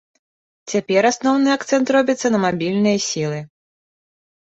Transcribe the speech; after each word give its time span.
Цяпер 0.73 1.09
асноўны 1.11 1.53
акцэнт 1.57 1.87
робіцца 1.99 2.27
на 2.35 2.43
мабільныя 2.49 2.97
сілы. 3.13 3.39